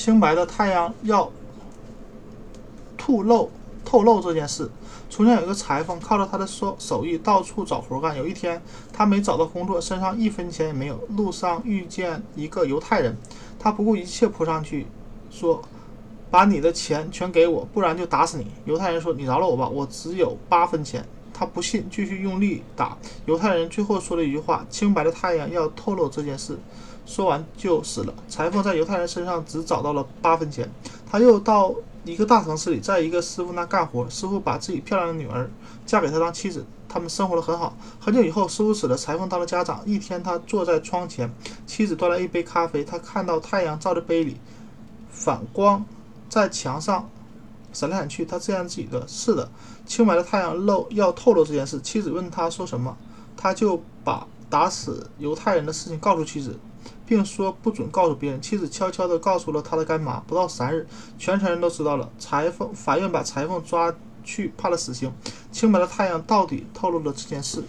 [0.00, 1.30] 清白的太阳要
[2.96, 3.50] 吐露
[3.84, 4.70] 透露这件事。
[5.10, 8.16] 从前有一个裁缝，靠着他的手手艺到处找活干。
[8.16, 8.62] 有一天，
[8.94, 10.96] 他没找到工作，身上一分钱也没有。
[11.18, 13.14] 路上遇见一个犹太人，
[13.58, 14.86] 他不顾一切扑上去，
[15.30, 15.60] 说
[16.30, 22.96] ：“把你的钱全给我，不然就打死你。”犹太人说：“你饶了我吧，我只有八分钱。”他不信，继续用力打。
[23.26, 26.58] 犹太人最后说了一句话：“清白的太阳要透露这件事。”
[27.06, 28.14] 说完就死了。
[28.28, 30.70] 裁缝在犹太人身上只找到了八分钱。
[31.10, 31.74] 他又到
[32.04, 34.08] 一个大城市里，在一个师傅那干活。
[34.08, 35.50] 师傅把自己漂亮的女儿
[35.84, 37.76] 嫁给他当妻子，他们生活的很好。
[37.98, 39.82] 很久以后，师傅死了，裁缝当了家长。
[39.84, 41.28] 一天，他坐在窗前，
[41.66, 42.84] 妻子端来一杯咖啡。
[42.84, 44.36] 他看到太阳照着杯里，
[45.10, 45.84] 反光
[46.28, 47.10] 在墙上
[47.72, 48.24] 闪来闪去。
[48.24, 49.50] 他这样自己的：“是的，
[49.86, 52.96] 清白的太阳露要透露这件事。”妻子问他说什么，
[53.36, 56.58] 他就把打死犹太人的事情告诉妻子。
[57.06, 58.40] 并说不准告诉别人。
[58.40, 60.20] 妻子悄悄地告诉了他的干妈。
[60.20, 60.86] 不到三日，
[61.18, 62.08] 全城人都知道了。
[62.20, 65.12] 裁缝法院把裁缝抓去判了死刑。
[65.50, 67.64] 清白的太阳到底透露了这件事。